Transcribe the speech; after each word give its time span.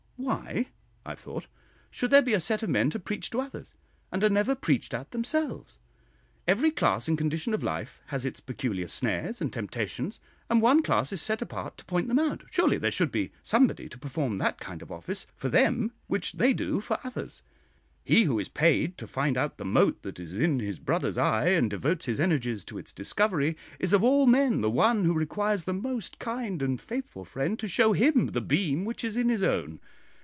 "Why," 0.23 0.67
I 1.03 1.09
have 1.09 1.19
thought, 1.19 1.47
"should 1.89 2.11
there 2.11 2.21
be 2.21 2.35
a 2.35 2.39
set 2.39 2.61
of 2.61 2.69
men 2.69 2.91
who 2.91 2.99
preach 2.99 3.31
to 3.31 3.41
others, 3.41 3.73
and 4.11 4.23
are 4.23 4.29
never 4.29 4.53
preached 4.53 4.93
at 4.93 5.09
themselves? 5.09 5.79
Every 6.47 6.69
class 6.69 7.07
and 7.07 7.17
condition 7.17 7.55
of 7.55 7.63
life 7.63 7.99
has 8.05 8.23
its 8.23 8.39
peculiar 8.39 8.87
snares 8.87 9.41
and 9.41 9.51
temptations, 9.51 10.19
and 10.47 10.61
one 10.61 10.83
class 10.83 11.11
is 11.11 11.23
set 11.23 11.41
apart 11.41 11.75
to 11.79 11.85
point 11.85 12.07
them 12.07 12.19
out 12.19 12.43
surely 12.51 12.77
there 12.77 12.91
should 12.91 13.11
be 13.11 13.31
somebody 13.41 13.89
to 13.89 13.97
perform 13.97 14.37
that 14.37 14.59
kind 14.59 14.83
office 14.91 15.25
for 15.35 15.49
them 15.49 15.91
which 16.05 16.33
they 16.33 16.53
do 16.53 16.81
for 16.81 16.99
others. 17.03 17.41
He 18.05 18.25
who 18.25 18.37
is 18.37 18.47
paid 18.47 18.99
to 18.99 19.07
find 19.07 19.39
out 19.39 19.57
the 19.57 19.65
mote 19.65 20.03
that 20.03 20.19
is 20.19 20.35
in 20.35 20.59
his 20.59 20.77
brother's 20.77 21.17
eye, 21.17 21.47
and 21.47 21.67
devotes 21.67 22.05
his 22.05 22.19
energies 22.19 22.63
to 22.65 22.77
its 22.77 22.93
discovery, 22.93 23.57
is 23.79 23.91
of 23.91 24.03
all 24.03 24.27
men 24.27 24.61
the 24.61 24.69
one 24.69 25.03
who 25.05 25.13
requires 25.15 25.63
the 25.63 25.73
most 25.73 26.19
kind 26.19 26.61
and 26.61 26.79
faithful 26.79 27.25
friend 27.25 27.57
to 27.57 27.67
show 27.67 27.93
him 27.93 28.27
the 28.27 28.39
beam 28.41 28.85
which 28.85 29.03
is 29.03 29.17
in 29.17 29.27
his 29.29 29.41
own. 29.41 29.79